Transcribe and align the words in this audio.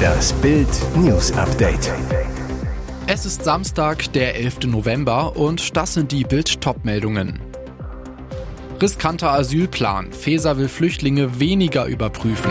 Das 0.00 0.32
Bild 0.34 0.68
News 0.96 1.32
Update. 1.32 1.92
Es 3.06 3.26
ist 3.26 3.44
Samstag, 3.44 4.12
der 4.12 4.36
11. 4.36 4.66
November 4.66 5.36
und 5.36 5.76
das 5.76 5.94
sind 5.94 6.12
die 6.12 6.24
Bild 6.24 6.58
meldungen 6.84 7.40
Riskanter 8.80 9.32
Asylplan. 9.32 10.10
Feser 10.12 10.56
will 10.56 10.68
Flüchtlinge 10.68 11.38
weniger 11.38 11.84
überprüfen. 11.84 12.50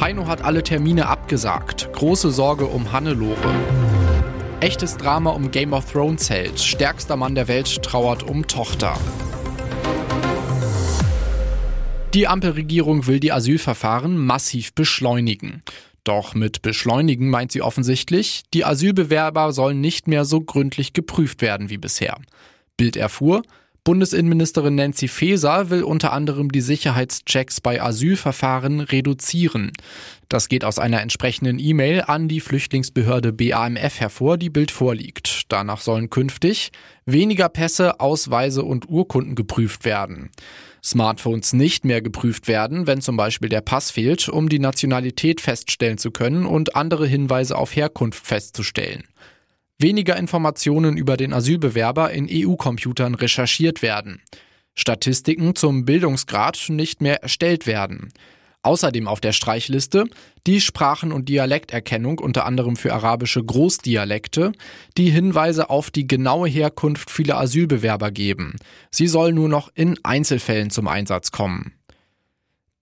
Heino 0.00 0.26
hat 0.26 0.42
alle 0.42 0.62
Termine 0.62 1.06
abgesagt. 1.06 1.92
Große 1.92 2.30
Sorge 2.30 2.66
um 2.66 2.90
Hannelore. 2.90 3.54
Echtes 4.60 4.96
Drama 4.96 5.30
um 5.30 5.50
Game 5.50 5.74
of 5.74 5.92
Thrones 5.92 6.30
Held. 6.30 6.58
Stärkster 6.58 7.16
Mann 7.16 7.34
der 7.34 7.48
Welt 7.48 7.82
trauert 7.82 8.22
um 8.22 8.46
Tochter. 8.46 8.94
Die 12.12 12.26
Ampelregierung 12.26 13.06
will 13.06 13.20
die 13.20 13.30
Asylverfahren 13.30 14.18
massiv 14.18 14.74
beschleunigen. 14.74 15.62
Doch 16.02 16.34
mit 16.34 16.60
beschleunigen 16.60 17.30
meint 17.30 17.52
sie 17.52 17.62
offensichtlich, 17.62 18.42
die 18.52 18.64
Asylbewerber 18.64 19.52
sollen 19.52 19.80
nicht 19.80 20.08
mehr 20.08 20.24
so 20.24 20.40
gründlich 20.40 20.92
geprüft 20.92 21.40
werden 21.40 21.70
wie 21.70 21.78
bisher. 21.78 22.18
Bild 22.76 22.96
erfuhr, 22.96 23.42
Bundesinnenministerin 23.90 24.76
Nancy 24.76 25.08
Faeser 25.08 25.68
will 25.68 25.82
unter 25.82 26.12
anderem 26.12 26.52
die 26.52 26.60
Sicherheitschecks 26.60 27.60
bei 27.60 27.82
Asylverfahren 27.82 28.78
reduzieren. 28.78 29.72
Das 30.28 30.48
geht 30.48 30.64
aus 30.64 30.78
einer 30.78 31.00
entsprechenden 31.00 31.58
E-Mail 31.58 32.02
an 32.02 32.28
die 32.28 32.38
Flüchtlingsbehörde 32.38 33.32
BAMF 33.32 33.98
hervor, 33.98 34.38
die 34.38 34.48
Bild 34.48 34.70
vorliegt. 34.70 35.42
Danach 35.48 35.80
sollen 35.80 36.08
künftig 36.08 36.70
weniger 37.04 37.48
Pässe, 37.48 37.98
Ausweise 37.98 38.62
und 38.62 38.88
Urkunden 38.88 39.34
geprüft 39.34 39.84
werden. 39.84 40.30
Smartphones 40.84 41.52
nicht 41.52 41.84
mehr 41.84 42.00
geprüft 42.00 42.46
werden, 42.46 42.86
wenn 42.86 43.00
zum 43.00 43.16
Beispiel 43.16 43.48
der 43.48 43.60
Pass 43.60 43.90
fehlt, 43.90 44.28
um 44.28 44.48
die 44.48 44.60
Nationalität 44.60 45.40
feststellen 45.40 45.98
zu 45.98 46.12
können 46.12 46.46
und 46.46 46.76
andere 46.76 47.08
Hinweise 47.08 47.58
auf 47.58 47.74
Herkunft 47.74 48.24
festzustellen 48.24 49.02
weniger 49.80 50.16
Informationen 50.16 50.96
über 50.96 51.16
den 51.16 51.32
Asylbewerber 51.32 52.10
in 52.10 52.28
EU-Computern 52.30 53.14
recherchiert 53.14 53.82
werden, 53.82 54.20
Statistiken 54.74 55.54
zum 55.54 55.84
Bildungsgrad 55.84 56.66
nicht 56.68 57.00
mehr 57.00 57.22
erstellt 57.22 57.66
werden. 57.66 58.12
Außerdem 58.62 59.08
auf 59.08 59.20
der 59.20 59.32
Streichliste 59.32 60.04
die 60.46 60.60
Sprachen- 60.60 61.12
und 61.12 61.28
Dialekterkennung 61.28 62.18
unter 62.18 62.44
anderem 62.44 62.76
für 62.76 62.92
arabische 62.92 63.42
Großdialekte, 63.42 64.52
die 64.98 65.10
Hinweise 65.10 65.70
auf 65.70 65.90
die 65.90 66.06
genaue 66.06 66.48
Herkunft 66.48 67.10
vieler 67.10 67.38
Asylbewerber 67.38 68.10
geben. 68.10 68.56
Sie 68.90 69.06
soll 69.06 69.32
nur 69.32 69.48
noch 69.48 69.70
in 69.74 69.98
Einzelfällen 70.02 70.70
zum 70.70 70.88
Einsatz 70.88 71.30
kommen. 71.30 71.72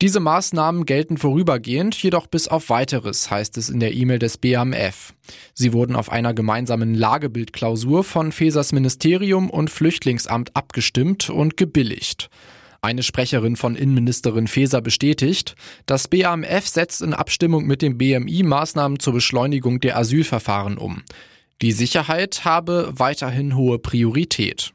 Diese 0.00 0.20
Maßnahmen 0.20 0.86
gelten 0.86 1.18
vorübergehend, 1.18 2.00
jedoch 2.00 2.28
bis 2.28 2.46
auf 2.46 2.70
weiteres, 2.70 3.32
heißt 3.32 3.58
es 3.58 3.68
in 3.68 3.80
der 3.80 3.94
E-Mail 3.94 4.20
des 4.20 4.38
BAMF. 4.38 5.12
Sie 5.54 5.72
wurden 5.72 5.96
auf 5.96 6.12
einer 6.12 6.34
gemeinsamen 6.34 6.94
Lagebildklausur 6.94 8.04
von 8.04 8.30
Fesers 8.30 8.70
Ministerium 8.72 9.50
und 9.50 9.70
Flüchtlingsamt 9.70 10.54
abgestimmt 10.54 11.30
und 11.30 11.56
gebilligt. 11.56 12.30
Eine 12.80 13.02
Sprecherin 13.02 13.56
von 13.56 13.74
Innenministerin 13.74 14.46
Faeser 14.46 14.82
bestätigt, 14.82 15.56
das 15.86 16.06
BAMF 16.06 16.68
setzt 16.68 17.02
in 17.02 17.12
Abstimmung 17.12 17.66
mit 17.66 17.82
dem 17.82 17.98
BMI 17.98 18.44
Maßnahmen 18.44 19.00
zur 19.00 19.14
Beschleunigung 19.14 19.80
der 19.80 19.98
Asylverfahren 19.98 20.78
um. 20.78 21.02
Die 21.60 21.72
Sicherheit 21.72 22.44
habe 22.44 22.92
weiterhin 22.94 23.56
hohe 23.56 23.80
Priorität. 23.80 24.72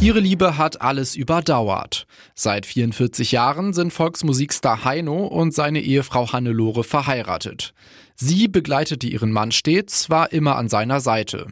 Ihre 0.00 0.20
Liebe 0.20 0.56
hat 0.56 0.80
alles 0.80 1.16
überdauert. 1.16 2.06
Seit 2.36 2.66
44 2.66 3.32
Jahren 3.32 3.72
sind 3.72 3.92
Volksmusikstar 3.92 4.84
Heino 4.84 5.26
und 5.26 5.52
seine 5.52 5.80
Ehefrau 5.80 6.32
Hannelore 6.32 6.84
verheiratet. 6.84 7.74
Sie 8.14 8.46
begleitete 8.46 9.08
ihren 9.08 9.32
Mann 9.32 9.50
stets, 9.50 10.08
war 10.08 10.30
immer 10.32 10.54
an 10.54 10.68
seiner 10.68 11.00
Seite. 11.00 11.48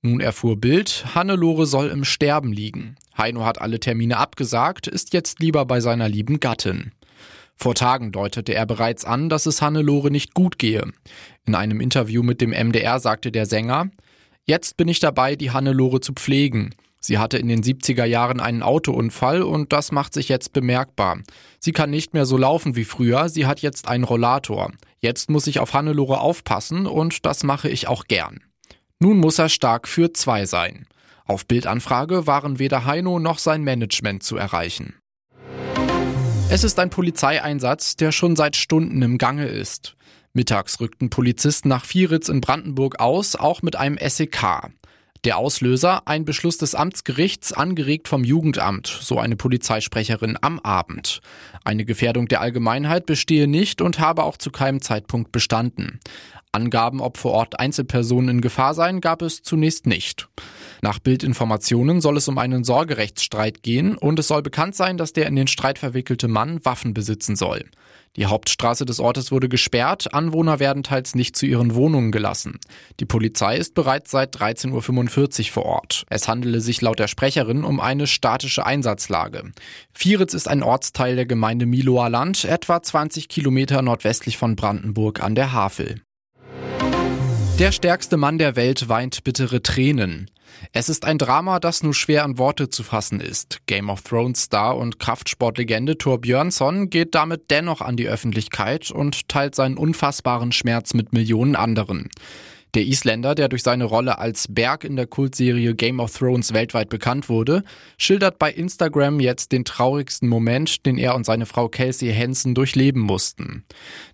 Nun 0.00 0.20
erfuhr 0.20 0.56
Bild, 0.56 1.06
Hannelore 1.16 1.66
soll 1.66 1.88
im 1.88 2.04
Sterben 2.04 2.52
liegen. 2.52 2.94
Heino 3.16 3.44
hat 3.44 3.60
alle 3.60 3.80
Termine 3.80 4.18
abgesagt, 4.18 4.86
ist 4.86 5.12
jetzt 5.12 5.40
lieber 5.40 5.64
bei 5.64 5.80
seiner 5.80 6.08
lieben 6.08 6.38
Gattin. 6.38 6.92
Vor 7.56 7.74
Tagen 7.74 8.12
deutete 8.12 8.54
er 8.54 8.66
bereits 8.66 9.04
an, 9.04 9.28
dass 9.28 9.46
es 9.46 9.60
Hannelore 9.60 10.12
nicht 10.12 10.34
gut 10.34 10.60
gehe. 10.60 10.84
In 11.46 11.56
einem 11.56 11.80
Interview 11.80 12.22
mit 12.22 12.40
dem 12.40 12.50
MDR 12.50 13.00
sagte 13.00 13.32
der 13.32 13.46
Sänger, 13.46 13.90
Jetzt 14.44 14.76
bin 14.76 14.86
ich 14.86 15.00
dabei, 15.00 15.34
die 15.34 15.50
Hannelore 15.50 16.00
zu 16.00 16.12
pflegen. 16.12 16.76
Sie 17.00 17.18
hatte 17.18 17.38
in 17.38 17.48
den 17.48 17.62
70er 17.62 18.04
Jahren 18.04 18.40
einen 18.40 18.62
Autounfall 18.62 19.42
und 19.42 19.72
das 19.72 19.92
macht 19.92 20.14
sich 20.14 20.28
jetzt 20.28 20.52
bemerkbar. 20.52 21.20
Sie 21.60 21.72
kann 21.72 21.90
nicht 21.90 22.12
mehr 22.12 22.26
so 22.26 22.36
laufen 22.36 22.74
wie 22.76 22.84
früher, 22.84 23.28
sie 23.28 23.46
hat 23.46 23.60
jetzt 23.60 23.88
einen 23.88 24.04
Rollator. 24.04 24.72
Jetzt 24.98 25.30
muss 25.30 25.46
ich 25.46 25.60
auf 25.60 25.74
Hannelore 25.74 26.20
aufpassen 26.20 26.86
und 26.86 27.24
das 27.24 27.44
mache 27.44 27.68
ich 27.68 27.86
auch 27.86 28.04
gern. 28.04 28.40
Nun 28.98 29.18
muss 29.18 29.38
er 29.38 29.48
stark 29.48 29.86
für 29.86 30.12
zwei 30.12 30.44
sein. 30.44 30.86
Auf 31.24 31.46
Bildanfrage 31.46 32.26
waren 32.26 32.58
weder 32.58 32.84
Heino 32.84 33.20
noch 33.20 33.38
sein 33.38 33.62
Management 33.62 34.22
zu 34.22 34.36
erreichen. 34.36 34.94
Es 36.50 36.64
ist 36.64 36.78
ein 36.78 36.90
Polizeieinsatz, 36.90 37.96
der 37.96 38.10
schon 38.10 38.34
seit 38.34 38.56
Stunden 38.56 39.02
im 39.02 39.18
Gange 39.18 39.46
ist. 39.46 39.94
Mittags 40.32 40.80
rückten 40.80 41.10
Polizisten 41.10 41.68
nach 41.68 41.84
Vieritz 41.84 42.28
in 42.28 42.40
Brandenburg 42.40 43.00
aus, 43.00 43.36
auch 43.36 43.60
mit 43.60 43.76
einem 43.76 43.98
SEK. 43.98 44.70
Der 45.24 45.36
Auslöser 45.36 46.06
ein 46.06 46.24
Beschluss 46.24 46.58
des 46.58 46.74
Amtsgerichts, 46.74 47.52
angeregt 47.52 48.06
vom 48.06 48.22
Jugendamt, 48.22 48.86
so 48.86 49.18
eine 49.18 49.34
Polizeisprecherin 49.34 50.38
am 50.40 50.60
Abend. 50.60 51.20
Eine 51.64 51.84
Gefährdung 51.84 52.28
der 52.28 52.40
Allgemeinheit 52.40 53.04
bestehe 53.04 53.48
nicht 53.48 53.82
und 53.82 53.98
habe 53.98 54.22
auch 54.22 54.36
zu 54.36 54.50
keinem 54.50 54.80
Zeitpunkt 54.80 55.32
bestanden. 55.32 55.98
Angaben, 56.52 57.00
ob 57.00 57.18
vor 57.18 57.32
Ort 57.32 57.58
Einzelpersonen 57.58 58.36
in 58.36 58.40
Gefahr 58.40 58.74
seien, 58.74 59.00
gab 59.00 59.22
es 59.22 59.42
zunächst 59.42 59.86
nicht. 59.86 60.28
Nach 60.82 60.98
Bildinformationen 60.98 62.00
soll 62.00 62.16
es 62.16 62.28
um 62.28 62.38
einen 62.38 62.64
Sorgerechtsstreit 62.64 63.62
gehen 63.62 63.96
und 63.98 64.18
es 64.18 64.28
soll 64.28 64.42
bekannt 64.42 64.74
sein, 64.74 64.96
dass 64.96 65.12
der 65.12 65.26
in 65.26 65.36
den 65.36 65.48
Streit 65.48 65.78
verwickelte 65.78 66.28
Mann 66.28 66.64
Waffen 66.64 66.94
besitzen 66.94 67.36
soll. 67.36 67.64
Die 68.16 68.26
Hauptstraße 68.26 68.84
des 68.84 69.00
Ortes 69.00 69.30
wurde 69.30 69.48
gesperrt, 69.48 70.12
Anwohner 70.12 70.58
werden 70.58 70.82
teils 70.82 71.14
nicht 71.14 71.36
zu 71.36 71.46
ihren 71.46 71.74
Wohnungen 71.74 72.10
gelassen. 72.10 72.58
Die 73.00 73.04
Polizei 73.04 73.56
ist 73.56 73.74
bereits 73.74 74.10
seit 74.10 74.36
13.45 74.36 75.48
Uhr 75.48 75.52
vor 75.52 75.64
Ort. 75.66 76.04
Es 76.08 76.28
handele 76.28 76.60
sich 76.60 76.80
laut 76.80 76.98
der 76.98 77.08
Sprecherin 77.08 77.64
um 77.64 77.80
eine 77.80 78.06
statische 78.06 78.66
Einsatzlage. 78.66 79.52
Vieritz 79.92 80.34
ist 80.34 80.48
ein 80.48 80.62
Ortsteil 80.62 81.16
der 81.16 81.26
Gemeinde 81.26 81.66
Miloer 81.66 82.10
Land, 82.10 82.44
etwa 82.44 82.82
20 82.82 83.28
Kilometer 83.28 83.82
nordwestlich 83.82 84.36
von 84.36 84.56
Brandenburg 84.56 85.22
an 85.22 85.34
der 85.34 85.52
Havel. 85.52 86.00
Der 87.58 87.72
stärkste 87.72 88.16
Mann 88.16 88.38
der 88.38 88.54
Welt 88.54 88.88
weint 88.88 89.24
bittere 89.24 89.60
Tränen. 89.62 90.30
Es 90.72 90.88
ist 90.88 91.04
ein 91.04 91.18
Drama, 91.18 91.60
das 91.60 91.82
nur 91.82 91.94
schwer 91.94 92.24
an 92.24 92.38
Worte 92.38 92.68
zu 92.68 92.82
fassen 92.82 93.20
ist. 93.20 93.60
Game 93.66 93.90
of 93.90 94.02
Thrones 94.02 94.42
Star 94.42 94.76
und 94.76 94.98
Kraftsportlegende 94.98 95.98
Thor 95.98 96.20
Björnsson 96.20 96.90
geht 96.90 97.14
damit 97.14 97.50
dennoch 97.50 97.80
an 97.80 97.96
die 97.96 98.08
Öffentlichkeit 98.08 98.90
und 98.90 99.28
teilt 99.28 99.54
seinen 99.54 99.76
unfassbaren 99.76 100.52
Schmerz 100.52 100.94
mit 100.94 101.12
Millionen 101.12 101.56
anderen. 101.56 102.08
Der 102.74 102.84
Isländer, 102.84 103.34
der 103.34 103.48
durch 103.48 103.62
seine 103.62 103.84
Rolle 103.84 104.18
als 104.18 104.46
Berg 104.48 104.84
in 104.84 104.96
der 104.96 105.06
Kultserie 105.06 105.74
Game 105.74 106.00
of 106.00 106.16
Thrones 106.16 106.52
weltweit 106.52 106.90
bekannt 106.90 107.28
wurde, 107.28 107.62
schildert 107.96 108.38
bei 108.38 108.52
Instagram 108.52 109.20
jetzt 109.20 109.52
den 109.52 109.64
traurigsten 109.64 110.28
Moment, 110.28 110.84
den 110.84 110.98
er 110.98 111.14
und 111.14 111.24
seine 111.24 111.46
Frau 111.46 111.68
Kelsey 111.68 112.12
Hansen 112.12 112.54
durchleben 112.54 113.00
mussten. 113.00 113.64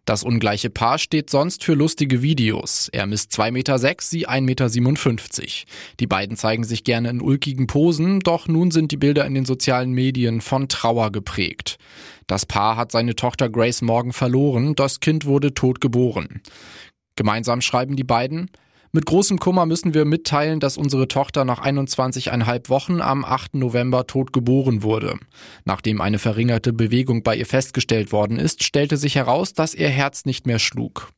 Das 0.05 0.23
ungleiche 0.23 0.71
Paar 0.71 0.99
steht 0.99 1.31
sonst 1.31 1.65
für 1.65 1.75
lustige 1.75 2.23
Videos. 2.23 2.89
Er 2.93 3.07
misst 3.07 3.33
2,6 3.33 3.51
Meter, 3.51 3.79
sie 3.79 4.29
1,57 4.29 5.41
Meter. 5.41 5.53
Die 6.01 6.07
beiden 6.07 6.37
zeigen 6.37 6.65
sich 6.65 6.85
gerne 6.85 7.11
in 7.11 7.21
ulkigen 7.21 7.67
Posen, 7.67 8.21
doch 8.21 8.47
nun 8.47 8.71
sind 8.71 8.93
die 8.93 8.97
Bilder 8.97 9.27
in 9.27 9.35
den 9.35 9.45
sozialen 9.45 9.93
Medien 9.93 10.41
von 10.41 10.69
Trauer 10.69 11.11
geprägt. 11.11 11.79
Das 12.27 12.47
Paar 12.47 12.77
hat 12.77 12.93
seine 12.93 13.17
Tochter 13.17 13.51
Grace 13.51 13.83
Morgan 13.83 14.13
verloren, 14.13 14.75
das 14.75 15.01
Kind 15.01 15.27
wurde 15.27 15.55
tot 15.55 15.81
geboren. 15.81 16.41
Gemeinsam 17.17 17.61
schreiben 17.61 17.97
die 17.97 18.05
beiden, 18.05 18.51
mit 18.95 19.07
großem 19.07 19.41
Kummer 19.41 19.67
müssen 19.67 19.93
wir 19.93 20.05
mitteilen, 20.05 20.61
dass 20.61 20.77
unsere 20.77 21.09
Tochter 21.09 21.45
nach 21.45 21.61
21,5 21.61 22.69
Wochen 22.69 23.01
am 23.01 23.25
8. 23.25 23.55
November 23.55 24.07
tot 24.07 24.33
geboren 24.33 24.85
wurde. 24.85 25.19
Nachdem 25.65 26.01
eine 26.01 26.21
verringerte 26.21 26.73
Bewegung 26.73 27.25
bei 27.25 27.35
ihr 27.35 27.45
festgestellt 27.47 28.13
worden 28.13 28.39
ist, 28.39 28.63
stellte 28.63 28.97
sich 28.97 29.17
heraus, 29.17 29.53
dass 29.53 29.75
ihr 29.75 29.89
Herz 29.89 30.27
nicht 30.27 30.47
mehr 30.47 30.61
schlug. 30.61 31.09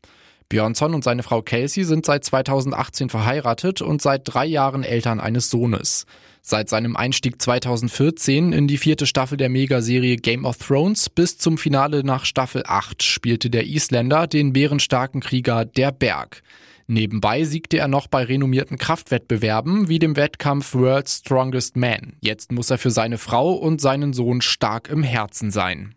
Björnsson 0.49 0.95
und 0.95 1.05
seine 1.05 1.23
Frau 1.23 1.43
Kelsey 1.43 1.85
sind 1.85 2.07
seit 2.07 2.25
2018 2.25 3.09
verheiratet 3.09 3.83
und 3.83 4.01
seit 4.01 4.23
drei 4.25 4.47
Jahren 4.47 4.85
Eltern 4.85 5.21
eines 5.21 5.51
Sohnes. 5.51 6.07
Seit 6.43 6.69
seinem 6.69 6.97
Einstieg 6.97 7.43
2014 7.43 8.53
in 8.53 8.69
die 8.69 8.79
vierte 8.79 9.07
Staffel 9.07 9.37
der 9.37 9.49
Megaserie 9.49 10.17
Game 10.17 10.45
of 10.45 10.59
Thrones 10.59 11.11
bis 11.11 11.39
zum 11.39 11.59
Finale 11.59 12.05
nach 12.05 12.25
Staffel 12.25 12.63
8 12.65 13.03
spielte 13.03 13.51
der 13.51 13.67
Isländer 13.67 14.29
den 14.29 14.53
bärenstarken 14.53 15.21
Krieger 15.21 15.65
Der 15.65 15.91
Berg. 15.91 16.43
Nebenbei 16.87 17.43
siegte 17.43 17.79
er 17.79 17.89
noch 17.89 18.07
bei 18.07 18.23
renommierten 18.23 18.79
Kraftwettbewerben 18.79 19.89
wie 19.89 19.99
dem 19.99 20.15
Wettkampf 20.15 20.73
World's 20.75 21.19
Strongest 21.19 21.77
Man. 21.77 22.15
Jetzt 22.21 22.53
muss 22.53 22.71
er 22.71 22.79
für 22.79 22.93
seine 22.93 23.19
Frau 23.19 23.53
und 23.55 23.81
seinen 23.81 24.13
Sohn 24.13 24.41
stark 24.41 24.89
im 24.89 25.03
Herzen 25.03 25.51
sein. 25.51 25.97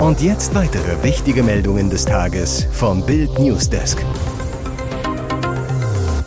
Und 0.00 0.20
jetzt 0.20 0.54
weitere 0.56 1.02
wichtige 1.04 1.44
Meldungen 1.44 1.88
des 1.88 2.04
Tages 2.04 2.66
vom 2.72 3.06
Bild 3.06 3.38
Newsdesk. 3.38 4.04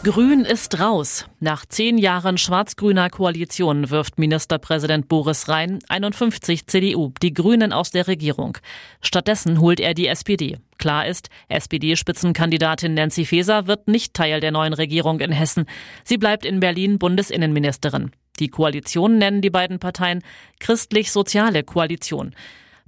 Grün 0.03 0.45
ist 0.45 0.79
raus. 0.79 1.25
Nach 1.41 1.65
zehn 1.65 1.97
Jahren 1.97 2.37
schwarz-grüner 2.37 3.09
Koalition 3.09 3.89
wirft 3.89 4.17
Ministerpräsident 4.19 5.09
Boris 5.09 5.49
Rhein 5.49 5.79
51 5.89 6.65
CDU 6.65 7.11
die 7.21 7.33
Grünen 7.33 7.73
aus 7.73 7.91
der 7.91 8.07
Regierung. 8.07 8.57
Stattdessen 9.01 9.59
holt 9.59 9.81
er 9.81 9.93
die 9.93 10.07
SPD. 10.07 10.59
Klar 10.77 11.05
ist, 11.05 11.29
SPD-Spitzenkandidatin 11.49 12.93
Nancy 12.93 13.25
Faeser 13.25 13.67
wird 13.67 13.89
nicht 13.89 14.13
Teil 14.13 14.39
der 14.39 14.51
neuen 14.51 14.73
Regierung 14.73 15.19
in 15.19 15.33
Hessen. 15.33 15.65
Sie 16.05 16.17
bleibt 16.17 16.45
in 16.45 16.61
Berlin 16.61 16.99
Bundesinnenministerin. 16.99 18.11
Die 18.39 18.47
Koalition 18.47 19.17
nennen 19.17 19.41
die 19.41 19.49
beiden 19.49 19.79
Parteien 19.79 20.23
christlich-soziale 20.59 21.63
Koalition. 21.63 22.33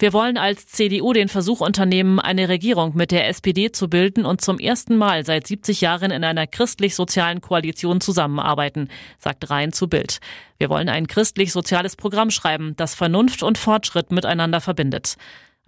Wir 0.01 0.13
wollen 0.13 0.37
als 0.37 0.65
CDU 0.65 1.11
den 1.11 1.27
Versuch 1.27 1.59
unternehmen, 1.59 2.21
eine 2.21 2.47
Regierung 2.47 2.95
mit 2.95 3.11
der 3.11 3.27
SPD 3.27 3.73
zu 3.73 3.89
bilden 3.89 4.25
und 4.25 4.39
zum 4.39 4.57
ersten 4.57 4.95
Mal 4.95 5.25
seit 5.25 5.45
70 5.45 5.81
Jahren 5.81 6.11
in 6.11 6.23
einer 6.23 6.47
christlich-sozialen 6.47 7.41
Koalition 7.41 7.99
zusammenarbeiten, 7.99 8.87
sagt 9.17 9.49
Rhein 9.49 9.73
zu 9.73 9.89
Bild. 9.89 10.19
Wir 10.57 10.69
wollen 10.69 10.87
ein 10.87 11.07
christlich-soziales 11.07 11.97
Programm 11.97 12.31
schreiben, 12.31 12.77
das 12.77 12.95
Vernunft 12.95 13.43
und 13.43 13.57
Fortschritt 13.57 14.13
miteinander 14.13 14.61
verbindet. 14.61 15.17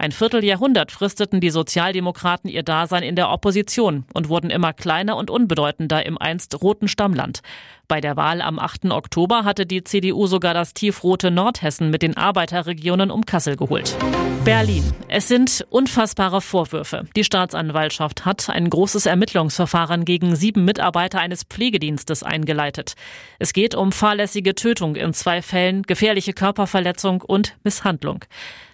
Ein 0.02 0.10
Vierteljahrhundert 0.10 0.90
fristeten 0.90 1.40
die 1.40 1.50
Sozialdemokraten 1.50 2.50
ihr 2.50 2.64
Dasein 2.64 3.04
in 3.04 3.14
der 3.14 3.30
Opposition 3.30 4.04
und 4.12 4.28
wurden 4.28 4.50
immer 4.50 4.72
kleiner 4.72 5.16
und 5.16 5.30
unbedeutender 5.30 6.04
im 6.04 6.18
einst 6.18 6.60
roten 6.60 6.88
Stammland. 6.88 7.40
Bei 7.86 8.00
der 8.00 8.16
Wahl 8.16 8.42
am 8.42 8.58
8. 8.58 8.86
Oktober 8.86 9.44
hatte 9.44 9.64
die 9.64 9.84
CDU 9.84 10.26
sogar 10.26 10.54
das 10.54 10.74
tiefrote 10.74 11.30
Nordhessen 11.30 11.90
mit 11.90 12.02
den 12.02 12.16
Arbeiterregionen 12.16 13.12
um 13.12 13.24
Kassel 13.24 13.54
geholt. 13.54 13.96
Berlin. 14.44 14.82
Es 15.06 15.28
sind 15.28 15.64
unfassbare 15.70 16.40
Vorwürfe. 16.40 17.06
Die 17.14 17.22
Staatsanwaltschaft 17.22 18.24
hat 18.24 18.50
ein 18.50 18.70
großes 18.70 19.06
Ermittlungsverfahren 19.06 20.04
gegen 20.04 20.34
sieben 20.34 20.64
Mitarbeiter 20.64 21.20
eines 21.20 21.44
Pflegedienstes 21.44 22.24
eingeleitet. 22.24 22.94
Es 23.38 23.52
geht 23.52 23.76
um 23.76 23.92
fahrlässige 23.92 24.56
Tötung 24.56 24.96
in 24.96 25.14
zwei 25.14 25.42
Fällen, 25.42 25.84
gefährliche 25.84 26.32
Körperverletzung 26.32 27.20
und 27.20 27.54
Misshandlung. 27.62 28.24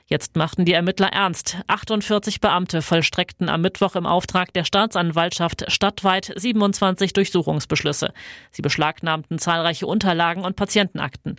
Jetzt 0.08 0.36
machten 0.36 0.64
die 0.64 0.72
Ermittler 0.72 1.08
ernst. 1.08 1.58
48 1.66 2.40
Beamte 2.40 2.80
vollstreckten 2.80 3.50
am 3.50 3.60
Mittwoch 3.60 3.94
im 3.94 4.06
Auftrag 4.06 4.54
der 4.54 4.64
Staatsanwaltschaft 4.64 5.70
stadtweit 5.70 6.32
27 6.34 7.12
Durchsuchungsbeschlüsse. 7.12 8.14
Sie 8.50 8.62
beschlagnahmten 8.62 9.38
zahlreiche 9.38 9.86
Unterlagen 9.86 10.46
und 10.46 10.56
Patientenakten. 10.56 11.36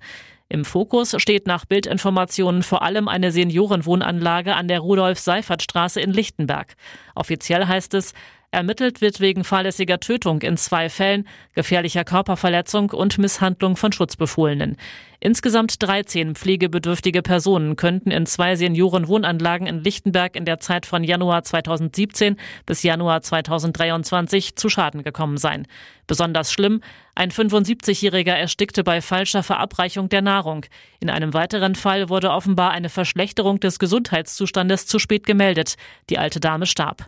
Im 0.50 0.66
Fokus 0.66 1.16
steht 1.18 1.48
nach 1.48 1.66
Bildinformationen 1.66 2.62
vor 2.62 2.84
allem 2.84 3.08
eine 3.08 3.32
Seniorenwohnanlage 3.32 4.56
an 4.56 4.68
der 4.68 4.82
Rudolf-Seifert-Straße 4.82 6.00
in 6.00 6.14
Lichtenberg. 6.14 6.76
Offiziell 7.16 7.66
heißt 7.66 7.96
es, 7.96 8.14
Ermittelt 8.52 9.00
wird 9.00 9.20
wegen 9.20 9.44
fahrlässiger 9.44 10.00
Tötung 10.00 10.42
in 10.42 10.58
zwei 10.58 10.90
Fällen, 10.90 11.28
gefährlicher 11.54 12.04
Körperverletzung 12.04 12.90
und 12.90 13.20
Misshandlung 13.20 13.76
von 13.76 13.92
Schutzbefohlenen. 13.92 14.76
Insgesamt 15.20 15.84
13 15.84 16.34
pflegebedürftige 16.34 17.22
Personen 17.22 17.76
könnten 17.76 18.10
in 18.10 18.26
zwei 18.26 18.56
Seniorenwohnanlagen 18.56 19.68
in 19.68 19.84
Lichtenberg 19.84 20.36
in 20.36 20.46
der 20.46 20.60
Zeit 20.60 20.88
von 20.88 21.04
Januar 21.04 21.44
2017 21.44 22.38
bis 22.66 22.82
Januar 22.82 23.22
2023 23.22 24.56
zu 24.56 24.68
Schaden 24.68 25.04
gekommen 25.04 25.38
sein. 25.38 25.68
Besonders 26.08 26.52
schlimm, 26.52 26.82
ein 27.14 27.30
75-Jähriger 27.30 28.34
erstickte 28.34 28.84
bei 28.84 29.00
falscher 29.02 29.44
Verabreichung 29.44 30.10
der 30.10 30.24
Nahrung. 30.24 30.66
In 31.00 31.12
einem 31.12 31.36
weiteren 31.36 31.76
Fall 31.76 32.10
wurde 32.10 32.32
offenbar 32.32 32.72
eine 32.72 32.90
Verschlechterung 32.90 33.60
des 33.60 33.78
Gesundheitszustandes 33.78 34.88
zu 34.88 34.98
spät 34.98 35.28
gemeldet. 35.28 35.76
Die 36.10 36.18
alte 36.18 36.40
Dame 36.40 36.66
starb. 36.66 37.06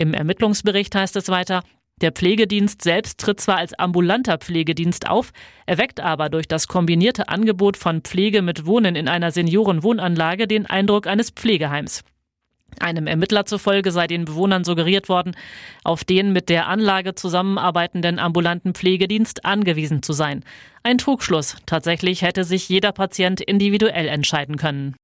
Im 0.00 0.14
Ermittlungsbericht 0.14 0.94
heißt 0.94 1.14
es 1.16 1.28
weiter, 1.28 1.62
der 2.00 2.10
Pflegedienst 2.10 2.80
selbst 2.80 3.20
tritt 3.20 3.38
zwar 3.38 3.58
als 3.58 3.78
ambulanter 3.78 4.38
Pflegedienst 4.38 5.06
auf, 5.06 5.30
erweckt 5.66 6.00
aber 6.00 6.30
durch 6.30 6.48
das 6.48 6.68
kombinierte 6.68 7.28
Angebot 7.28 7.76
von 7.76 8.00
Pflege 8.00 8.40
mit 8.40 8.64
Wohnen 8.64 8.96
in 8.96 9.08
einer 9.08 9.30
Seniorenwohnanlage 9.30 10.48
den 10.48 10.64
Eindruck 10.64 11.06
eines 11.06 11.28
Pflegeheims. 11.28 12.02
Einem 12.78 13.06
Ermittler 13.06 13.44
zufolge 13.44 13.92
sei 13.92 14.06
den 14.06 14.24
Bewohnern 14.24 14.64
suggeriert 14.64 15.10
worden, 15.10 15.36
auf 15.84 16.02
den 16.02 16.32
mit 16.32 16.48
der 16.48 16.66
Anlage 16.66 17.14
zusammenarbeitenden 17.14 18.18
ambulanten 18.18 18.72
Pflegedienst 18.72 19.44
angewiesen 19.44 20.02
zu 20.02 20.14
sein. 20.14 20.44
Ein 20.82 20.96
Trugschluss. 20.96 21.56
Tatsächlich 21.66 22.22
hätte 22.22 22.44
sich 22.44 22.70
jeder 22.70 22.92
Patient 22.92 23.42
individuell 23.42 24.08
entscheiden 24.08 24.56
können. 24.56 24.96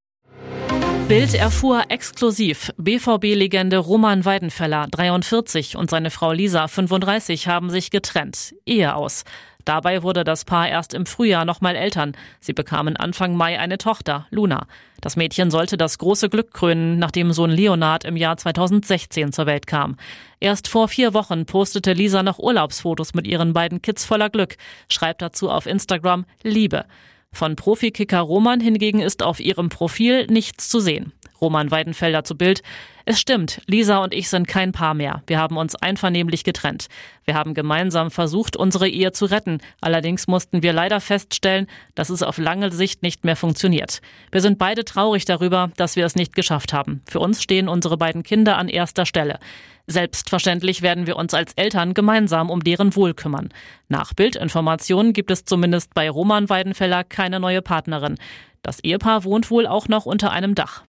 Bild 1.09 1.35
erfuhr 1.35 1.85
exklusiv, 1.89 2.73
BVB-Legende 2.79 3.79
Roman 3.79 4.25
Weidenfeller, 4.25 4.89
43, 4.91 5.77
und 5.77 5.89
seine 5.89 6.11
Frau 6.11 6.33
Lisa, 6.33 6.67
35, 6.67 7.47
haben 7.47 7.71
sich 7.71 7.93
getrennt. 7.93 8.57
Ehe 8.67 8.93
aus. 8.97 9.23
Dabei 9.65 10.03
wurde 10.03 10.25
das 10.25 10.45
Paar 10.45 10.69
erst 10.69 10.95
im 10.95 11.07
Frühjahr 11.07 11.45
nochmal 11.45 11.77
Eltern. 11.77 12.17
Sie 12.41 12.53
bekamen 12.53 12.97
Anfang 12.97 13.37
Mai 13.37 13.57
eine 13.61 13.79
Tochter, 13.79 14.27
Luna. 14.31 14.67
Das 15.01 15.15
Mädchen 15.15 15.53
sollte 15.53 15.77
das 15.77 15.99
große 15.99 16.29
Glück 16.29 16.53
krönen, 16.53 16.99
nachdem 16.99 17.33
Sohn 17.33 17.51
Leonard 17.51 18.05
im 18.05 18.17
Jahr 18.17 18.37
2016 18.37 19.33
zur 19.33 19.47
Welt 19.47 19.69
kam. 19.69 19.99
Erst 20.41 20.67
vor 20.67 20.89
vier 20.89 21.15
Wochen 21.15 21.47
postete 21.47 21.93
Lisa 21.93 22.25
noch 22.25 22.41
Urlaubsfotos 22.41 23.15
mit 23.15 23.29
ihren 23.29 23.53
beiden 23.53 23.81
Kids 23.81 24.05
voller 24.05 24.29
Glück, 24.29 24.57
schreibt 24.91 25.23
dazu 25.23 25.51
auf 25.51 25.67
Instagram 25.67 26.25
Liebe. 26.43 26.85
Von 27.33 27.57
Profikicker 27.57 28.21
Roman 28.21 28.61
hingegen 28.61 29.01
ist 29.01 29.23
auf 29.23 29.41
ihrem 29.41 29.69
Profil 29.69 30.27
nichts 30.27 30.69
zu 30.69 30.81
sehen. 30.81 31.13
Roman 31.41 31.71
Weidenfelder 31.71 32.25
zu 32.25 32.37
Bild. 32.37 32.63
Es 33.05 33.21
stimmt, 33.21 33.61
Lisa 33.67 34.03
und 34.03 34.13
ich 34.13 34.29
sind 34.29 34.49
kein 34.49 34.73
Paar 34.73 34.95
mehr. 34.95 35.23
Wir 35.27 35.39
haben 35.39 35.57
uns 35.57 35.77
einvernehmlich 35.77 36.43
getrennt. 36.43 36.87
Wir 37.25 37.35
haben 37.35 37.55
gemeinsam 37.55 38.11
versucht, 38.11 38.57
unsere 38.57 38.89
Ehe 38.89 39.13
zu 39.13 39.27
retten. 39.27 39.59
Allerdings 39.81 40.27
mussten 40.27 40.63
wir 40.63 40.73
leider 40.73 41.01
feststellen, 41.01 41.67
dass 41.95 42.11
es 42.11 42.23
auf 42.23 42.39
lange 42.39 42.73
Sicht 42.73 43.03
nicht 43.03 43.25
mehr 43.25 43.37
funktioniert. 43.37 44.01
Wir 44.33 44.41
sind 44.41 44.59
beide 44.59 44.85
traurig 44.85 45.25
darüber, 45.25 45.71
dass 45.77 45.95
wir 45.95 46.05
es 46.05 46.17
nicht 46.17 46.35
geschafft 46.35 46.73
haben. 46.73 47.03
Für 47.07 47.21
uns 47.21 47.43
stehen 47.43 47.69
unsere 47.69 47.97
beiden 47.97 48.23
Kinder 48.23 48.57
an 48.57 48.69
erster 48.69 49.07
Stelle. 49.07 49.39
Selbstverständlich 49.87 50.83
werden 50.83 51.07
wir 51.07 51.17
uns 51.17 51.33
als 51.33 51.53
Eltern 51.55 51.95
gemeinsam 51.95 52.51
um 52.51 52.61
deren 52.61 52.97
Wohl 52.97 53.15
kümmern. 53.15 53.51
Nach 53.89 54.15
Bildinformationen 54.15 55.13
gibt 55.13 55.31
es 55.31 55.45
zumindest 55.45 55.95
bei 55.95 56.11
Roman 56.11 56.49
Weidenfeller 56.49 57.05
keine 57.05 57.39
neue 57.39 57.63
Partnerin. 57.63 58.17
Das 58.63 58.81
Ehepaar 58.81 59.23
wohnt 59.23 59.51
wohl 59.51 59.67
auch 59.67 59.87
noch 59.87 60.07
unter 60.07 60.33
einem 60.33 60.57
Dach. 60.57 60.85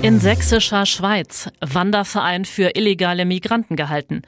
In 0.00 0.18
sächsischer 0.18 0.86
Schweiz 0.86 1.50
Wanderverein 1.60 2.44
für 2.44 2.74
illegale 2.74 3.24
Migranten 3.24 3.76
gehalten. 3.76 4.22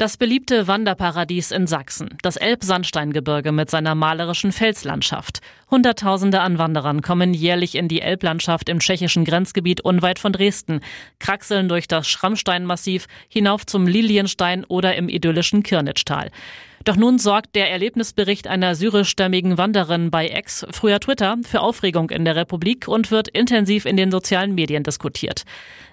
Das 0.00 0.16
beliebte 0.16 0.68
Wanderparadies 0.68 1.50
in 1.50 1.66
Sachsen, 1.66 2.10
das 2.22 2.36
Elbsandsteingebirge 2.36 3.50
mit 3.50 3.68
seiner 3.68 3.96
malerischen 3.96 4.52
Felslandschaft. 4.52 5.40
Hunderttausende 5.72 6.40
an 6.40 6.56
Wanderern 6.56 7.02
kommen 7.02 7.34
jährlich 7.34 7.74
in 7.74 7.88
die 7.88 8.00
Elblandschaft 8.00 8.68
im 8.68 8.78
tschechischen 8.78 9.24
Grenzgebiet 9.24 9.80
unweit 9.80 10.20
von 10.20 10.32
Dresden, 10.32 10.82
kraxeln 11.18 11.68
durch 11.68 11.88
das 11.88 12.06
Schrammsteinmassiv 12.06 13.08
hinauf 13.28 13.66
zum 13.66 13.88
Lilienstein 13.88 14.64
oder 14.64 14.94
im 14.94 15.08
idyllischen 15.08 15.64
Kirnitschtal. 15.64 16.30
Doch 16.84 16.96
nun 16.96 17.18
sorgt 17.18 17.54
der 17.54 17.70
Erlebnisbericht 17.70 18.46
einer 18.46 18.74
syrischstämmigen 18.74 19.58
Wanderin 19.58 20.10
bei 20.10 20.28
Ex, 20.28 20.66
früher 20.70 21.00
Twitter, 21.00 21.36
für 21.42 21.60
Aufregung 21.60 22.10
in 22.10 22.24
der 22.24 22.36
Republik 22.36 22.88
und 22.88 23.10
wird 23.10 23.28
intensiv 23.28 23.84
in 23.84 23.96
den 23.96 24.10
sozialen 24.10 24.54
Medien 24.54 24.84
diskutiert. 24.84 25.44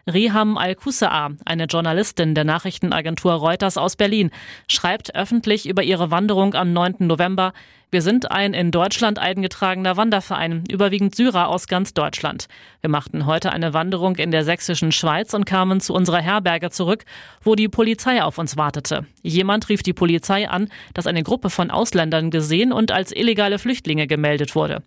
Riham 0.07 0.57
Al-Kusa'a, 0.57 1.37
eine 1.45 1.65
Journalistin 1.65 2.35
der 2.35 2.43
Nachrichtenagentur 2.43 3.33
Reuters 3.33 3.77
aus 3.77 3.95
Berlin, 3.95 4.29
schreibt 4.69 5.15
öffentlich 5.15 5.67
über 5.67 5.81
ihre 5.81 6.11
Wanderung 6.11 6.53
am 6.53 6.73
9. 6.73 6.95
November, 6.99 7.53
wir 7.91 8.01
sind 8.01 8.31
ein 8.31 8.53
in 8.53 8.71
Deutschland 8.71 9.19
eingetragener 9.19 9.95
Wanderverein, 9.95 10.63
überwiegend 10.69 11.15
Syrer 11.15 11.47
aus 11.49 11.67
ganz 11.67 11.93
Deutschland. 11.93 12.47
Wir 12.81 12.89
machten 12.89 13.25
heute 13.25 13.51
eine 13.51 13.73
Wanderung 13.73 14.15
in 14.15 14.31
der 14.31 14.43
sächsischen 14.43 14.91
Schweiz 14.91 15.33
und 15.33 15.45
kamen 15.45 15.79
zu 15.79 15.93
unserer 15.93 16.21
Herberge 16.21 16.71
zurück, 16.71 17.05
wo 17.41 17.55
die 17.55 17.69
Polizei 17.69 18.23
auf 18.23 18.37
uns 18.37 18.57
wartete. 18.57 19.05
Jemand 19.21 19.69
rief 19.69 19.83
die 19.83 19.93
Polizei 19.93 20.49
an, 20.49 20.69
dass 20.93 21.07
eine 21.07 21.23
Gruppe 21.23 21.49
von 21.49 21.71
Ausländern 21.71 22.31
gesehen 22.31 22.73
und 22.73 22.91
als 22.91 23.11
illegale 23.11 23.59
Flüchtlinge 23.59 24.07
gemeldet 24.07 24.55
wurde. 24.55 24.81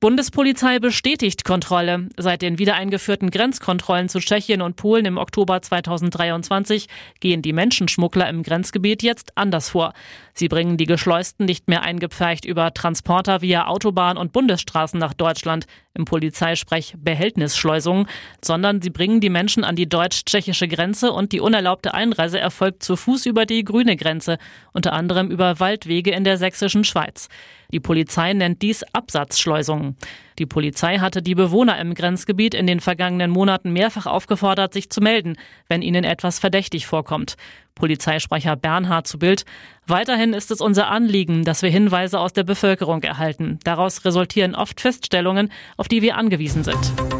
Bundespolizei 0.00 0.78
bestätigt 0.78 1.44
Kontrolle. 1.44 2.08
Seit 2.16 2.40
den 2.40 2.58
wiedereingeführten 2.58 3.28
Grenzkontrollen 3.30 4.08
zu 4.08 4.18
Tschechien 4.18 4.62
und 4.62 4.76
Polen 4.76 5.04
im 5.04 5.18
Oktober 5.18 5.60
2023 5.60 6.86
gehen 7.20 7.42
die 7.42 7.52
Menschenschmuggler 7.52 8.26
im 8.30 8.42
Grenzgebiet 8.42 9.02
jetzt 9.02 9.36
anders 9.36 9.68
vor. 9.68 9.92
Sie 10.32 10.48
bringen 10.48 10.78
die 10.78 10.86
Geschleusten 10.86 11.44
nicht 11.44 11.68
mehr 11.68 11.82
eingepfercht 11.82 12.46
über 12.46 12.72
Transporter 12.72 13.42
via 13.42 13.66
Autobahn 13.66 14.16
und 14.16 14.32
Bundesstraßen 14.32 14.98
nach 14.98 15.12
Deutschland, 15.12 15.66
im 15.92 16.06
Polizeisprech 16.06 16.94
Behältnisschleusungen, 16.96 18.06
sondern 18.42 18.80
sie 18.80 18.90
bringen 18.90 19.20
die 19.20 19.28
Menschen 19.28 19.64
an 19.64 19.76
die 19.76 19.88
deutsch-tschechische 19.88 20.68
Grenze 20.68 21.12
und 21.12 21.32
die 21.32 21.40
unerlaubte 21.40 21.92
Einreise 21.92 22.38
erfolgt 22.40 22.82
zu 22.82 22.96
Fuß 22.96 23.26
über 23.26 23.44
die 23.44 23.64
grüne 23.64 23.96
Grenze, 23.96 24.38
unter 24.72 24.94
anderem 24.94 25.30
über 25.30 25.60
Waldwege 25.60 26.12
in 26.12 26.24
der 26.24 26.38
sächsischen 26.38 26.84
Schweiz. 26.84 27.28
Die 27.72 27.80
Polizei 27.80 28.32
nennt 28.32 28.62
dies 28.62 28.84
Absatzschleusungen. 28.92 29.96
Die 30.38 30.46
Polizei 30.46 30.98
hatte 30.98 31.22
die 31.22 31.34
Bewohner 31.34 31.78
im 31.78 31.94
Grenzgebiet 31.94 32.54
in 32.54 32.66
den 32.66 32.80
vergangenen 32.80 33.30
Monaten 33.30 33.72
mehrfach 33.72 34.06
aufgefordert, 34.06 34.72
sich 34.72 34.90
zu 34.90 35.00
melden, 35.00 35.36
wenn 35.68 35.82
ihnen 35.82 36.04
etwas 36.04 36.38
verdächtig 36.38 36.86
vorkommt. 36.86 37.36
Polizeisprecher 37.74 38.56
Bernhard 38.56 39.06
zu 39.06 39.18
Bild. 39.18 39.44
Weiterhin 39.86 40.32
ist 40.32 40.50
es 40.50 40.60
unser 40.60 40.88
Anliegen, 40.88 41.44
dass 41.44 41.62
wir 41.62 41.70
Hinweise 41.70 42.18
aus 42.18 42.32
der 42.32 42.44
Bevölkerung 42.44 43.02
erhalten. 43.02 43.58
Daraus 43.64 44.04
resultieren 44.04 44.54
oft 44.54 44.80
Feststellungen, 44.80 45.50
auf 45.76 45.88
die 45.88 46.02
wir 46.02 46.16
angewiesen 46.16 46.64
sind. 46.64 47.19